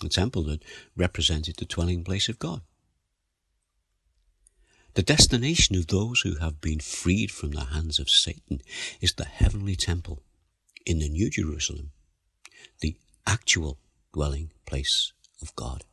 the 0.00 0.08
temple 0.08 0.42
that 0.44 0.64
represented 0.96 1.56
the 1.56 1.66
dwelling 1.66 2.02
place 2.02 2.28
of 2.28 2.40
God. 2.40 2.62
The 4.94 5.02
destination 5.02 5.76
of 5.76 5.88
those 5.88 6.20
who 6.20 6.36
have 6.36 6.60
been 6.60 6.80
freed 6.80 7.30
from 7.30 7.50
the 7.50 7.66
hands 7.66 7.98
of 7.98 8.08
Satan 8.08 8.62
is 9.00 9.12
the 9.12 9.24
heavenly 9.24 9.76
temple 9.76 10.22
in 10.86 10.98
the 10.98 11.08
New 11.08 11.28
Jerusalem, 11.30 11.90
the 12.80 12.96
actual 13.26 13.78
dwelling 14.12 14.50
place 14.66 15.12
of 15.42 15.54
God. 15.54 15.84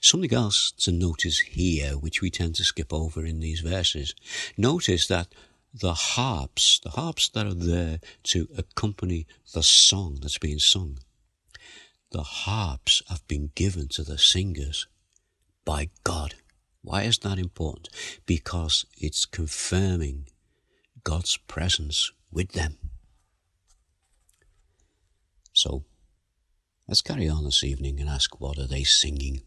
Something 0.00 0.34
else 0.34 0.72
to 0.78 0.92
notice 0.92 1.38
here, 1.38 1.92
which 1.92 2.20
we 2.20 2.30
tend 2.30 2.56
to 2.56 2.64
skip 2.64 2.92
over 2.92 3.24
in 3.24 3.40
these 3.40 3.60
verses. 3.60 4.14
Notice 4.56 5.06
that 5.06 5.28
the 5.72 5.94
harps, 5.94 6.80
the 6.80 6.90
harps 6.90 7.28
that 7.30 7.46
are 7.46 7.54
there 7.54 8.00
to 8.24 8.48
accompany 8.56 9.26
the 9.54 9.62
song 9.62 10.18
that's 10.20 10.38
being 10.38 10.58
sung, 10.58 10.98
the 12.10 12.22
harps 12.22 13.02
have 13.08 13.26
been 13.26 13.50
given 13.54 13.88
to 13.88 14.02
the 14.02 14.18
singers 14.18 14.86
by 15.64 15.88
God. 16.04 16.34
Why 16.82 17.04
is 17.04 17.18
that 17.18 17.38
important? 17.38 17.88
Because 18.26 18.84
it's 18.98 19.24
confirming 19.24 20.26
God's 21.04 21.36
presence 21.36 22.12
with 22.30 22.52
them. 22.52 22.78
So, 25.52 25.84
let's 26.88 27.02
carry 27.02 27.28
on 27.28 27.44
this 27.44 27.62
evening 27.62 28.00
and 28.00 28.08
ask 28.08 28.40
what 28.40 28.58
are 28.58 28.66
they 28.66 28.84
singing? 28.84 29.42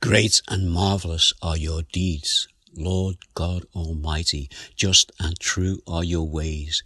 Great 0.00 0.42
and 0.48 0.70
marvelous 0.70 1.32
are 1.42 1.56
your 1.56 1.82
deeds, 1.82 2.48
Lord 2.76 3.16
God 3.34 3.64
Almighty. 3.74 4.50
Just 4.76 5.12
and 5.18 5.38
true 5.38 5.80
are 5.86 6.04
your 6.04 6.28
ways. 6.28 6.82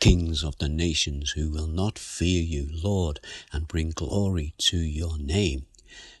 Kings 0.00 0.44
of 0.44 0.56
the 0.58 0.68
nations 0.68 1.32
who 1.32 1.50
will 1.50 1.66
not 1.66 1.98
fear 1.98 2.42
you, 2.42 2.68
Lord, 2.72 3.20
and 3.52 3.68
bring 3.68 3.90
glory 3.90 4.54
to 4.58 4.78
your 4.78 5.18
name. 5.18 5.66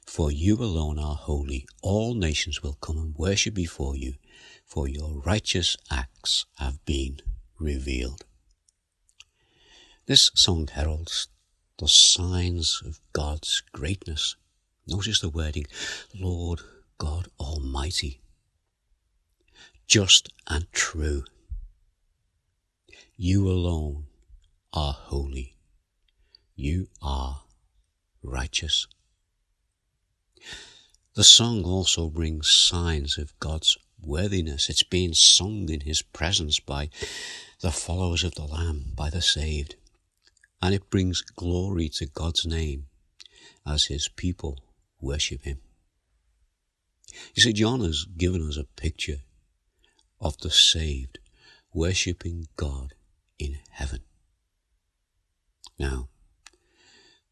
For 0.06 0.30
you 0.32 0.56
alone 0.56 0.98
are 0.98 1.14
holy. 1.14 1.66
All 1.82 2.14
nations 2.14 2.62
will 2.62 2.78
come 2.80 2.98
and 2.98 3.14
worship 3.14 3.54
before 3.54 3.96
you, 3.96 4.14
for 4.66 4.88
your 4.88 5.20
righteous 5.20 5.76
acts 5.90 6.46
have 6.58 6.84
been 6.84 7.20
revealed. 7.58 8.24
This 10.06 10.30
song 10.34 10.68
heralds 10.72 11.28
the 11.78 11.88
signs 11.88 12.82
of 12.84 13.00
God's 13.12 13.62
greatness 13.72 14.34
Notice 14.88 15.20
the 15.20 15.28
wording, 15.28 15.66
Lord 16.14 16.62
God 16.96 17.28
Almighty. 17.38 18.22
Just 19.88 20.28
and 20.46 20.70
true. 20.70 21.24
You 23.16 23.48
alone 23.48 24.04
are 24.74 24.92
holy. 24.92 25.56
You 26.54 26.88
are 27.00 27.44
righteous. 28.22 28.86
The 31.14 31.24
song 31.24 31.64
also 31.64 32.10
brings 32.10 32.50
signs 32.50 33.16
of 33.16 33.32
God's 33.40 33.78
worthiness. 33.98 34.68
It's 34.68 34.82
being 34.82 35.14
sung 35.14 35.70
in 35.70 35.80
His 35.80 36.02
presence 36.02 36.60
by 36.60 36.90
the 37.62 37.72
followers 37.72 38.24
of 38.24 38.34
the 38.34 38.44
Lamb, 38.44 38.92
by 38.94 39.08
the 39.08 39.22
saved. 39.22 39.76
And 40.60 40.74
it 40.74 40.90
brings 40.90 41.22
glory 41.22 41.88
to 41.94 42.04
God's 42.04 42.44
name 42.44 42.88
as 43.66 43.86
His 43.86 44.06
people 44.06 44.58
worship 45.00 45.44
Him. 45.44 45.60
You 47.34 47.42
see, 47.42 47.54
John 47.54 47.80
has 47.80 48.04
given 48.04 48.46
us 48.46 48.58
a 48.58 48.64
picture 48.64 49.22
of 50.20 50.38
the 50.38 50.50
saved 50.50 51.18
worshipping 51.72 52.48
God 52.56 52.94
in 53.38 53.58
heaven. 53.70 54.00
Now, 55.78 56.08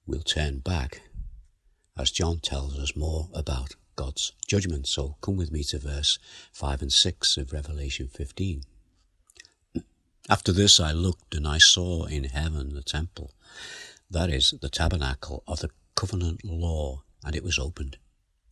we'll 0.06 0.22
turn 0.22 0.60
back 0.60 1.02
as 1.98 2.10
John 2.10 2.38
tells 2.40 2.78
us 2.78 2.94
more 2.94 3.28
about 3.34 3.74
God's 3.96 4.32
judgment. 4.46 4.86
So 4.86 5.16
come 5.20 5.36
with 5.36 5.50
me 5.50 5.64
to 5.64 5.78
verse 5.78 6.18
5 6.52 6.82
and 6.82 6.92
6 6.92 7.36
of 7.38 7.52
Revelation 7.52 8.08
15. 8.08 8.62
After 10.28 10.52
this 10.52 10.78
I 10.78 10.92
looked 10.92 11.34
and 11.34 11.46
I 11.46 11.58
saw 11.58 12.04
in 12.04 12.24
heaven 12.24 12.74
the 12.74 12.82
temple, 12.82 13.32
that 14.10 14.30
is, 14.30 14.54
the 14.60 14.68
tabernacle 14.68 15.42
of 15.48 15.60
the 15.60 15.70
covenant 15.94 16.44
law 16.44 17.02
and 17.24 17.34
it 17.34 17.42
was 17.42 17.58
opened. 17.58 17.96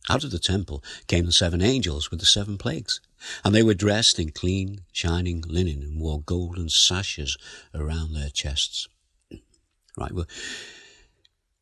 Out 0.09 0.23
of 0.23 0.31
the 0.31 0.39
temple 0.39 0.83
came 1.07 1.25
the 1.25 1.31
seven 1.31 1.61
angels 1.61 2.11
with 2.11 2.19
the 2.19 2.25
seven 2.25 2.57
plagues, 2.57 3.01
and 3.43 3.53
they 3.53 3.63
were 3.63 3.73
dressed 3.73 4.19
in 4.19 4.31
clean, 4.31 4.81
shining 4.91 5.43
linen 5.47 5.81
and 5.81 5.99
wore 5.99 6.21
golden 6.21 6.69
sashes 6.69 7.37
around 7.73 8.13
their 8.13 8.29
chests. 8.29 8.87
Right, 9.97 10.11
we're, 10.11 10.25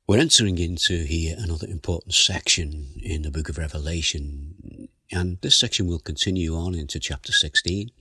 we're 0.08 0.18
entering 0.18 0.58
into 0.58 1.04
here 1.04 1.36
another 1.38 1.68
important 1.68 2.16
section 2.16 3.00
in 3.00 3.22
the 3.22 3.30
book 3.30 3.48
of 3.48 3.60
Revelation, 3.60 4.90
and 5.12 5.38
this 5.42 5.56
section 5.56 5.86
will 5.86 6.00
continue 6.00 6.56
on 6.56 6.74
into 6.74 7.00
chapter 7.00 7.32
16. 7.32 7.92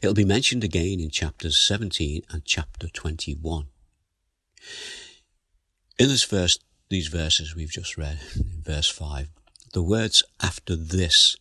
It'll 0.00 0.14
be 0.14 0.24
mentioned 0.24 0.64
again 0.64 1.00
in 1.00 1.10
chapters 1.10 1.58
17 1.58 2.22
and 2.30 2.46
chapter 2.46 2.88
21. 2.88 3.66
In 5.98 6.08
this 6.08 6.24
verse 6.24 6.58
these 6.88 7.08
verses 7.08 7.54
we've 7.54 7.70
just 7.70 7.96
read, 7.96 8.18
verse 8.62 8.88
5, 8.88 9.28
the 9.72 9.82
words 9.82 10.22
after 10.40 10.76
this 10.76 11.36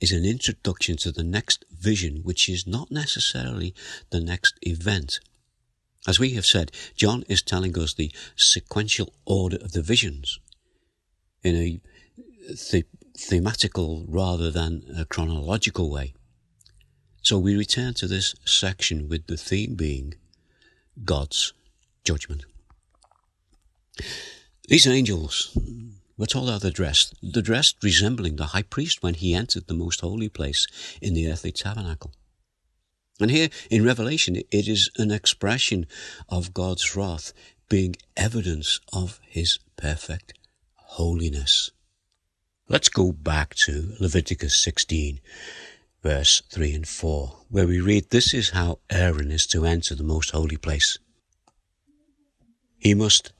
is 0.00 0.12
an 0.12 0.24
introduction 0.24 0.96
to 0.98 1.12
the 1.12 1.24
next 1.24 1.64
vision, 1.70 2.20
which 2.22 2.48
is 2.48 2.66
not 2.66 2.90
necessarily 2.90 3.74
the 4.10 4.20
next 4.20 4.54
event. 4.62 5.20
As 6.06 6.20
we 6.20 6.30
have 6.30 6.46
said, 6.46 6.72
John 6.94 7.24
is 7.28 7.42
telling 7.42 7.76
us 7.78 7.94
the 7.94 8.12
sequential 8.36 9.12
order 9.24 9.56
of 9.56 9.72
the 9.72 9.82
visions. 9.82 10.38
in 11.44 11.54
a 11.54 11.80
the- 12.70 12.84
thematical 13.16 14.04
rather 14.08 14.50
than 14.50 14.84
a 14.96 15.04
chronological 15.04 15.90
way. 15.90 16.14
So 17.22 17.38
we 17.38 17.56
return 17.56 17.94
to 17.94 18.06
this 18.06 18.34
section 18.44 19.08
with 19.08 19.26
the 19.26 19.36
theme 19.36 19.74
being 19.74 20.14
God's 21.04 21.52
judgment. 22.04 22.44
These 24.68 24.86
angels 24.86 25.56
were 26.18 26.26
all 26.34 26.48
how 26.48 26.58
they're 26.58 26.70
dressed. 26.70 27.14
They're 27.22 27.42
dressed 27.42 27.76
resembling 27.82 28.36
the 28.36 28.46
high 28.46 28.62
priest 28.62 29.02
when 29.02 29.14
he 29.14 29.34
entered 29.34 29.66
the 29.66 29.74
most 29.74 30.00
holy 30.00 30.28
place 30.28 30.66
in 31.00 31.14
the 31.14 31.30
earthly 31.30 31.52
tabernacle. 31.52 32.12
And 33.20 33.30
here 33.30 33.48
in 33.70 33.84
Revelation, 33.84 34.36
it 34.36 34.68
is 34.68 34.90
an 34.96 35.10
expression 35.10 35.86
of 36.28 36.54
God's 36.54 36.94
wrath 36.94 37.32
being 37.68 37.96
evidence 38.16 38.80
of 38.92 39.20
his 39.26 39.58
perfect 39.76 40.34
holiness. 40.74 41.70
Let's 42.68 42.88
go 42.88 43.12
back 43.12 43.54
to 43.66 43.94
Leviticus 43.98 44.56
16, 44.56 45.20
verse 46.02 46.42
3 46.50 46.74
and 46.74 46.88
4, 46.88 47.36
where 47.48 47.66
we 47.66 47.80
read, 47.80 48.10
This 48.10 48.34
is 48.34 48.50
how 48.50 48.80
Aaron 48.90 49.30
is 49.30 49.46
to 49.48 49.64
enter 49.64 49.94
the 49.94 50.04
most 50.04 50.30
holy 50.30 50.56
place. 50.56 50.98
He 52.78 52.94
must 52.94 53.32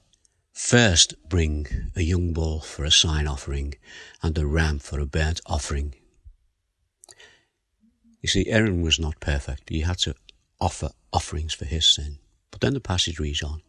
first 0.59 1.15
bring 1.29 1.65
a 1.95 2.01
young 2.01 2.33
bull 2.33 2.59
for 2.59 2.83
a 2.83 2.91
sin 2.91 3.25
offering 3.25 3.73
and 4.21 4.37
a 4.37 4.45
ram 4.45 4.77
for 4.77 4.99
a 4.99 5.05
burnt 5.05 5.39
offering. 5.45 5.95
You 8.21 8.27
see, 8.27 8.45
Aaron 8.47 8.81
was 8.81 8.99
not 8.99 9.21
perfect. 9.21 9.69
He 9.69 9.79
had 9.81 9.99
to 9.99 10.15
offer 10.59 10.89
offerings 11.13 11.53
for 11.53 11.63
his 11.63 11.87
sin. 11.87 12.19
But 12.51 12.59
then 12.59 12.73
the 12.73 12.81
passage 12.81 13.19
reads 13.19 13.41
on. 13.41 13.61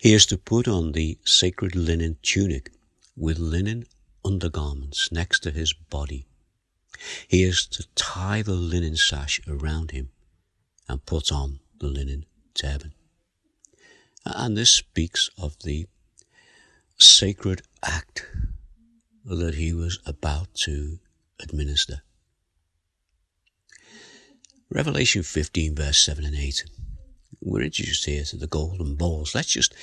He 0.00 0.14
is 0.14 0.24
to 0.26 0.38
put 0.38 0.66
on 0.66 0.92
the 0.92 1.18
sacred 1.22 1.76
linen 1.76 2.16
tunic 2.22 2.72
with 3.14 3.38
linen 3.38 3.84
undergarments 4.24 5.12
next 5.12 5.40
to 5.40 5.50
his 5.50 5.74
body. 5.74 6.24
He 7.28 7.42
is 7.42 7.66
to 7.66 7.86
tie 7.94 8.40
the 8.40 8.54
linen 8.54 8.96
sash 8.96 9.38
around 9.46 9.90
him 9.90 10.08
and 10.88 11.04
put 11.04 11.30
on 11.30 11.60
the 11.78 11.88
linen 11.88 12.24
turban. 12.54 12.94
And 14.24 14.56
this 14.56 14.70
speaks 14.70 15.28
of 15.36 15.58
the 15.62 15.86
sacred 17.02 17.62
act 17.82 18.26
that 19.24 19.54
he 19.54 19.72
was 19.72 19.98
about 20.06 20.54
to 20.54 20.98
administer. 21.40 22.02
Revelation 24.70 25.22
15, 25.22 25.74
verse 25.74 25.98
7 25.98 26.24
and 26.24 26.34
8. 26.34 26.64
We're 27.40 27.62
introduced 27.62 28.06
here 28.06 28.24
to 28.24 28.36
the 28.36 28.46
golden 28.46 28.94
bowls. 28.94 29.34
Let's 29.34 29.52
just 29.52 29.74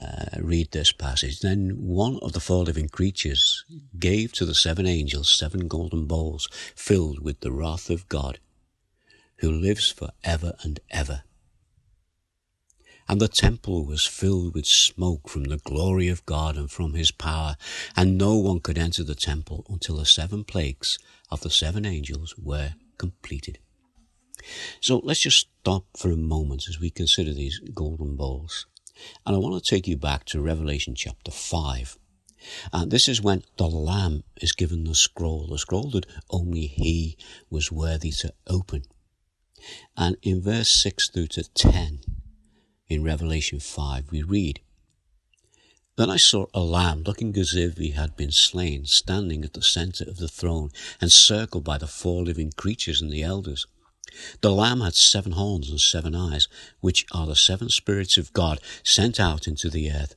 uh, 0.00 0.38
read 0.40 0.70
this 0.70 0.92
passage. 0.92 1.40
Then 1.40 1.70
one 1.78 2.18
of 2.20 2.32
the 2.32 2.40
four 2.40 2.62
living 2.62 2.88
creatures 2.88 3.64
gave 3.98 4.32
to 4.32 4.44
the 4.44 4.54
seven 4.54 4.86
angels 4.86 5.30
seven 5.30 5.66
golden 5.66 6.04
bowls 6.04 6.48
filled 6.74 7.20
with 7.20 7.40
the 7.40 7.52
wrath 7.52 7.88
of 7.88 8.08
God, 8.08 8.38
who 9.38 9.50
lives 9.50 9.90
for 9.90 10.10
ever 10.22 10.54
and 10.62 10.78
ever. 10.90 11.22
And 13.08 13.20
the 13.20 13.28
temple 13.28 13.84
was 13.84 14.04
filled 14.06 14.54
with 14.54 14.66
smoke 14.66 15.28
from 15.28 15.44
the 15.44 15.58
glory 15.58 16.08
of 16.08 16.26
God 16.26 16.56
and 16.56 16.70
from 16.70 16.94
his 16.94 17.10
power, 17.10 17.56
and 17.94 18.18
no 18.18 18.34
one 18.36 18.60
could 18.60 18.78
enter 18.78 19.04
the 19.04 19.14
temple 19.14 19.64
until 19.68 19.96
the 19.96 20.06
seven 20.06 20.44
plagues 20.44 20.98
of 21.30 21.40
the 21.40 21.50
seven 21.50 21.86
angels 21.86 22.34
were 22.36 22.74
completed. 22.98 23.58
So 24.80 25.00
let's 25.02 25.20
just 25.20 25.48
stop 25.60 25.84
for 25.96 26.10
a 26.10 26.16
moment 26.16 26.68
as 26.68 26.80
we 26.80 26.90
consider 26.90 27.32
these 27.32 27.60
golden 27.74 28.16
bowls. 28.16 28.66
And 29.24 29.34
I 29.34 29.38
want 29.38 29.62
to 29.62 29.70
take 29.70 29.86
you 29.86 29.96
back 29.96 30.24
to 30.26 30.40
Revelation 30.40 30.94
chapter 30.94 31.30
5. 31.30 31.98
And 32.72 32.90
this 32.90 33.08
is 33.08 33.20
when 33.20 33.42
the 33.56 33.68
Lamb 33.68 34.24
is 34.40 34.52
given 34.52 34.84
the 34.84 34.94
scroll, 34.94 35.48
the 35.48 35.58
scroll 35.58 35.90
that 35.90 36.06
only 36.30 36.66
he 36.66 37.16
was 37.50 37.72
worthy 37.72 38.10
to 38.12 38.32
open. 38.46 38.84
And 39.96 40.16
in 40.22 40.40
verse 40.42 40.70
6 40.70 41.10
through 41.10 41.28
to 41.28 41.42
10, 41.42 42.00
in 42.88 43.02
Revelation 43.02 43.58
5, 43.58 44.10
we 44.10 44.22
read, 44.22 44.60
Then 45.96 46.08
I 46.08 46.16
saw 46.16 46.46
a 46.54 46.60
lamb 46.60 47.02
looking 47.02 47.36
as 47.36 47.54
if 47.54 47.78
he 47.78 47.90
had 47.90 48.16
been 48.16 48.30
slain, 48.30 48.86
standing 48.86 49.44
at 49.44 49.54
the 49.54 49.62
center 49.62 50.04
of 50.04 50.18
the 50.18 50.28
throne, 50.28 50.70
encircled 51.00 51.64
by 51.64 51.78
the 51.78 51.88
four 51.88 52.24
living 52.24 52.52
creatures 52.52 53.02
and 53.02 53.10
the 53.10 53.22
elders. 53.22 53.66
The 54.40 54.52
lamb 54.52 54.80
had 54.80 54.94
seven 54.94 55.32
horns 55.32 55.68
and 55.68 55.80
seven 55.80 56.14
eyes, 56.14 56.46
which 56.80 57.06
are 57.10 57.26
the 57.26 57.34
seven 57.34 57.70
spirits 57.70 58.16
of 58.16 58.32
God 58.32 58.60
sent 58.84 59.18
out 59.18 59.48
into 59.48 59.68
the 59.68 59.90
earth. 59.90 60.14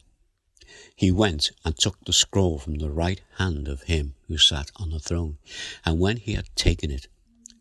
He 0.95 1.11
went 1.11 1.51
and 1.65 1.75
took 1.77 1.97
the 2.05 2.13
scroll 2.13 2.59
from 2.59 2.75
the 2.75 2.91
right 2.91 3.21
hand 3.37 3.67
of 3.67 3.83
him 3.83 4.13
who 4.27 4.37
sat 4.37 4.69
on 4.75 4.91
the 4.91 4.99
throne, 4.99 5.39
and 5.83 5.99
when 5.99 6.17
he 6.17 6.33
had 6.33 6.55
taken 6.55 6.91
it, 6.91 7.07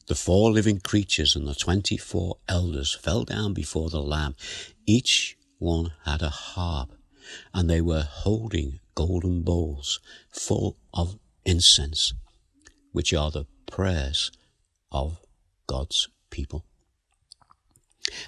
the 0.09 0.15
four 0.15 0.51
living 0.51 0.81
creatures 0.81 1.37
and 1.37 1.47
the 1.47 1.55
twenty-four 1.55 2.39
elders 2.49 2.95
fell 2.95 3.25
down 3.25 3.53
before 3.53 3.91
the 3.91 4.03
Lamb. 4.03 4.37
Each 4.91 5.37
one 5.59 5.93
had 6.07 6.23
a 6.23 6.31
harp, 6.31 6.95
and 7.53 7.69
they 7.69 7.83
were 7.83 8.09
holding 8.11 8.81
golden 8.95 9.43
bowls 9.43 10.01
full 10.31 10.79
of 10.95 11.19
incense, 11.45 12.15
which 12.93 13.13
are 13.13 13.31
the 13.31 13.45
prayers 13.71 14.33
of 14.91 15.21
God's 15.67 16.09
people. 16.31 16.65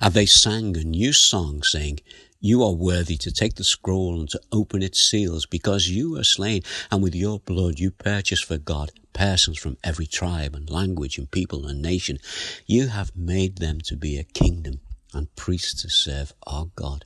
And 0.03 0.13
they 0.13 0.27
sang 0.27 0.77
a 0.77 0.85
new 0.85 1.15
song, 1.15 1.63
saying, 1.63 2.01
You 2.41 2.63
are 2.63 2.75
worthy 2.75 3.17
to 3.17 3.33
take 3.33 3.55
the 3.55 3.65
scroll 3.65 4.21
and 4.21 4.29
to 4.29 4.41
open 4.53 4.83
its 4.83 5.01
seals, 5.01 5.47
because 5.47 5.89
you 5.89 6.11
were 6.11 6.25
slain, 6.25 6.61
and 6.91 7.03
with 7.03 7.15
your 7.15 7.41
blood 7.41 7.79
you 7.79 7.91
purchased 7.91 8.45
for 8.45 8.59
God 8.59 8.93
persons 9.15 9.59
from 9.59 9.79
every 9.83 10.07
tribe 10.07 10.55
and 10.55 10.69
language 10.69 11.17
and 11.17 11.31
people 11.31 11.67
and 11.67 11.81
nation. 11.81 12.19
You 12.67 12.89
have 12.89 13.17
made 13.17 13.57
them 13.57 13.81
to 13.85 13.97
be 13.97 14.19
a 14.19 14.25
kingdom 14.25 14.83
and 15.13 15.35
priests 15.37 15.83
to 15.83 15.91
serve 15.91 16.33
our 16.47 16.67
God. 16.75 17.05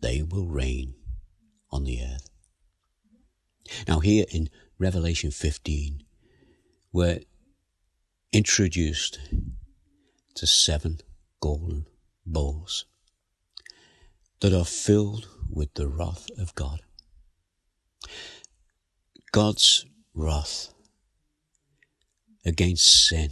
They 0.00 0.22
will 0.22 0.46
reign 0.46 0.94
on 1.70 1.84
the 1.84 2.00
earth. 2.02 2.28
Now, 3.86 4.00
here 4.00 4.24
in 4.30 4.50
Revelation 4.78 5.30
15, 5.30 6.02
we're 6.92 7.20
introduced 8.32 9.20
to 10.34 10.46
seven 10.46 11.00
golden 11.40 11.86
bowls 12.26 12.86
that 14.40 14.54
are 14.54 14.64
filled 14.64 15.28
with 15.48 15.74
the 15.74 15.88
wrath 15.88 16.28
of 16.38 16.54
God. 16.54 16.80
God's 19.32 19.86
wrath 20.14 20.72
against 22.44 23.08
sin. 23.08 23.30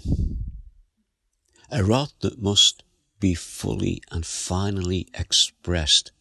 A 1.70 1.82
wrath 1.82 2.12
that 2.20 2.40
must 2.40 2.82
be 3.20 3.34
fully 3.34 4.02
and 4.10 4.24
finally 4.24 5.08
expressed. 5.14 6.12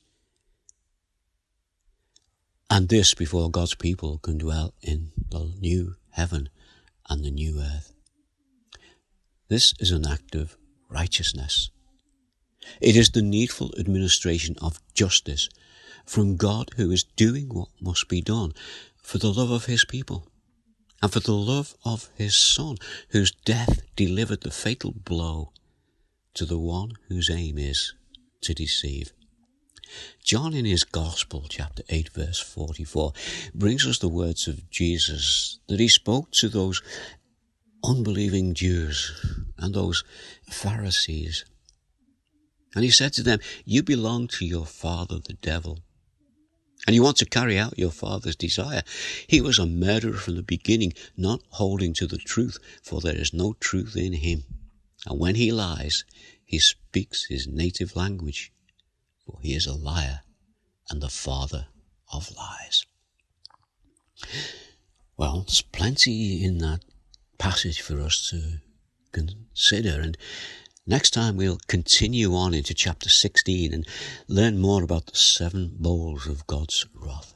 And 2.69 2.89
this 2.89 3.13
before 3.13 3.49
God's 3.49 3.75
people 3.75 4.17
can 4.19 4.37
dwell 4.37 4.73
in 4.81 5.11
the 5.29 5.53
new 5.59 5.95
heaven 6.11 6.49
and 7.09 7.23
the 7.23 7.31
new 7.31 7.59
earth. 7.59 7.93
This 9.47 9.73
is 9.79 9.91
an 9.91 10.05
act 10.05 10.35
of 10.35 10.57
righteousness. 10.89 11.69
It 12.81 12.97
is 12.97 13.11
the 13.11 13.21
needful 13.21 13.73
administration 13.79 14.55
of 14.61 14.81
justice 14.93 15.47
from 16.05 16.35
God 16.35 16.71
who 16.75 16.91
is 16.91 17.03
doing 17.03 17.47
what 17.49 17.69
must 17.79 18.09
be 18.09 18.21
done 18.21 18.53
for 19.01 19.17
the 19.17 19.31
love 19.31 19.51
of 19.51 19.65
his 19.65 19.85
people 19.85 20.27
and 21.01 21.11
for 21.11 21.19
the 21.19 21.33
love 21.33 21.75
of 21.85 22.09
his 22.15 22.35
Son, 22.35 22.77
whose 23.09 23.31
death 23.31 23.81
delivered 23.95 24.41
the 24.41 24.51
fatal 24.51 24.93
blow 25.05 25.53
to 26.37 26.45
the 26.45 26.59
one 26.59 26.93
whose 27.07 27.31
aim 27.31 27.57
is 27.57 27.95
to 28.41 28.53
deceive. 28.53 29.11
John, 30.23 30.53
in 30.53 30.65
his 30.65 30.83
Gospel, 30.83 31.45
chapter 31.49 31.81
8, 31.89 32.09
verse 32.09 32.39
44, 32.39 33.13
brings 33.55 33.87
us 33.87 33.97
the 33.97 34.07
words 34.07 34.47
of 34.47 34.69
Jesus 34.69 35.57
that 35.67 35.79
he 35.79 35.87
spoke 35.87 36.31
to 36.33 36.47
those 36.47 36.83
unbelieving 37.83 38.53
Jews 38.53 39.11
and 39.57 39.73
those 39.73 40.03
Pharisees. 40.47 41.43
And 42.75 42.83
he 42.83 42.91
said 42.91 43.13
to 43.13 43.23
them, 43.23 43.39
You 43.65 43.81
belong 43.81 44.27
to 44.27 44.45
your 44.45 44.67
father, 44.67 45.17
the 45.17 45.33
devil, 45.33 45.79
and 46.85 46.95
you 46.95 47.01
want 47.01 47.17
to 47.17 47.25
carry 47.25 47.57
out 47.57 47.79
your 47.79 47.91
father's 47.91 48.35
desire. 48.35 48.83
He 49.25 49.41
was 49.41 49.57
a 49.57 49.65
murderer 49.65 50.13
from 50.13 50.35
the 50.35 50.43
beginning, 50.43 50.93
not 51.15 51.41
holding 51.49 51.93
to 51.95 52.05
the 52.05 52.17
truth, 52.17 52.59
for 52.83 53.01
there 53.01 53.17
is 53.17 53.33
no 53.33 53.55
truth 53.59 53.95
in 53.97 54.13
him. 54.13 54.43
And 55.05 55.19
when 55.19 55.35
he 55.35 55.51
lies, 55.51 56.03
he 56.43 56.59
speaks 56.59 57.25
his 57.25 57.47
native 57.47 57.95
language, 57.95 58.51
for 59.25 59.39
he 59.41 59.53
is 59.53 59.65
a 59.65 59.73
liar 59.73 60.21
and 60.89 61.01
the 61.01 61.09
father 61.09 61.67
of 62.11 62.31
lies. 62.35 62.85
Well, 65.17 65.41
there's 65.41 65.61
plenty 65.61 66.43
in 66.43 66.59
that 66.59 66.83
passage 67.37 67.81
for 67.81 68.01
us 68.01 68.29
to 68.29 68.59
consider, 69.11 70.01
and 70.01 70.17
Next 70.89 71.09
time, 71.11 71.35
we'll 71.35 71.59
continue 71.67 72.33
on 72.33 72.53
into 72.53 72.73
chapter 72.73 73.09
16 73.09 73.73
and 73.73 73.85
learn 74.29 74.57
more 74.57 74.83
about 74.83 75.07
the 75.07 75.17
seven 75.17 75.75
bowls 75.77 76.27
of 76.27 76.47
God's 76.47 76.85
wrath. 76.95 77.33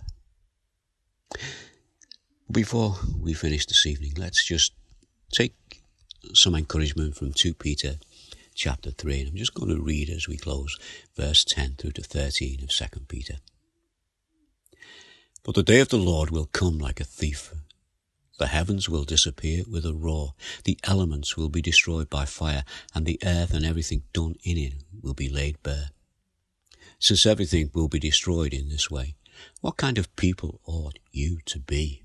Before 2.49 2.95
we 3.19 3.33
finish 3.33 3.65
this 3.65 3.85
evening, 3.85 4.13
let's 4.15 4.45
just 4.45 4.71
take 5.33 5.80
some 6.33 6.55
encouragement 6.55 7.15
from 7.15 7.33
2 7.33 7.53
Peter 7.55 7.95
chapter 8.55 8.91
3. 8.91 9.21
And 9.21 9.29
I'm 9.29 9.35
just 9.35 9.53
going 9.53 9.69
to 9.69 9.81
read 9.81 10.09
as 10.09 10.27
we 10.27 10.37
close 10.37 10.77
verse 11.15 11.43
10 11.43 11.75
through 11.77 11.91
to 11.91 12.01
13 12.01 12.63
of 12.63 12.69
2 12.69 12.85
Peter. 13.07 13.35
But 15.43 15.55
the 15.55 15.63
day 15.63 15.79
of 15.79 15.89
the 15.89 15.97
Lord 15.97 16.29
will 16.29 16.45
come 16.45 16.77
like 16.77 16.99
a 16.99 17.05
thief. 17.05 17.53
The 18.37 18.47
heavens 18.47 18.89
will 18.89 19.03
disappear 19.03 19.63
with 19.69 19.85
a 19.85 19.93
roar, 19.93 20.33
the 20.63 20.79
elements 20.83 21.37
will 21.37 21.49
be 21.49 21.61
destroyed 21.61 22.09
by 22.09 22.25
fire, 22.25 22.63
and 22.93 23.05
the 23.05 23.19
earth 23.23 23.53
and 23.53 23.65
everything 23.65 24.03
done 24.13 24.35
in 24.43 24.57
it 24.57 24.73
will 25.01 25.13
be 25.13 25.29
laid 25.29 25.61
bare. 25.61 25.91
Since 26.97 27.25
everything 27.25 27.69
will 27.73 27.87
be 27.87 27.99
destroyed 27.99 28.53
in 28.53 28.69
this 28.69 28.89
way, 28.89 29.15
what 29.59 29.77
kind 29.77 29.97
of 29.97 30.15
people 30.15 30.59
ought 30.65 30.99
you 31.11 31.39
to 31.45 31.59
be? 31.59 32.03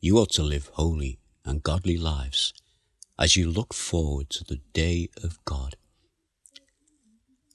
You 0.00 0.18
ought 0.18 0.30
to 0.32 0.42
live 0.42 0.70
holy 0.74 1.18
and 1.44 1.62
godly 1.62 1.96
lives 1.96 2.52
as 3.22 3.36
you 3.36 3.48
look 3.48 3.72
forward 3.72 4.28
to 4.28 4.42
the 4.42 4.58
day 4.72 5.08
of 5.22 5.38
God 5.44 5.76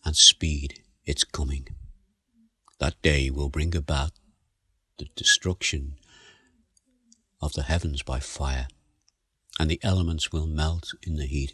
and 0.06 0.15
speed 0.15 0.82
its 1.06 1.25
coming. 1.25 1.67
That 2.80 3.01
day 3.01 3.30
will 3.30 3.49
bring 3.49 3.75
about 3.75 4.12
the 4.97 5.10
destruction 5.17 5.97
of 7.41 7.51
the 7.51 7.63
heavens 7.63 8.01
by 8.01 8.21
fire, 8.21 8.69
and 9.60 9.69
the 9.69 9.82
elements 9.84 10.32
will 10.32 10.47
melt 10.47 10.93
in 11.06 11.17
the 11.17 11.25
heat. 11.25 11.53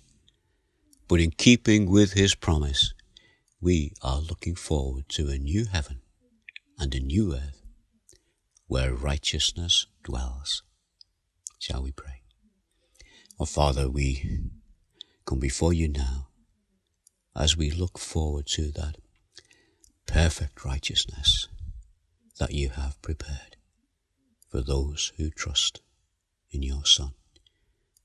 But 1.08 1.20
in 1.20 1.32
keeping 1.32 1.90
with 1.90 2.14
his 2.14 2.36
promise, 2.36 2.94
we 3.60 3.94
are 4.04 4.20
looking 4.20 4.54
forward 4.54 5.10
to 5.10 5.30
a 5.30 5.40
new 5.40 5.66
heaven 5.66 6.02
and 6.78 6.94
a 6.94 7.00
new 7.00 7.34
earth 7.34 7.64
where 8.68 8.94
righteousness 8.94 9.88
dwells. 10.04 10.62
Shall 11.58 11.82
we 11.82 11.92
pray? 11.92 12.23
Our 13.40 13.48
Father, 13.48 13.90
we 13.90 14.42
come 15.26 15.40
before 15.40 15.74
you 15.74 15.88
now 15.88 16.28
as 17.36 17.58
we 17.58 17.72
look 17.72 17.98
forward 17.98 18.46
to 18.48 18.72
that 18.72 18.98
perfect 20.06 20.64
righteousness 20.64 21.48
that 22.40 22.54
you 22.54 22.70
have 22.70 23.02
prepared 23.02 23.58
for 24.50 24.62
those 24.62 25.14
who 25.18 25.32
trust 25.32 25.82
in 26.52 26.62
your 26.62 26.86
Son 26.86 27.14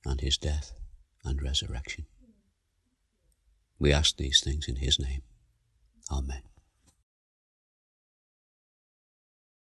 and 0.04 0.22
his 0.22 0.38
death 0.38 0.72
and 1.24 1.42
resurrection. 1.42 2.06
We 3.78 3.92
ask 3.92 4.16
these 4.16 4.40
things 4.40 4.66
in 4.66 4.76
his 4.76 4.98
name. 4.98 5.22
Amen. 6.10 6.42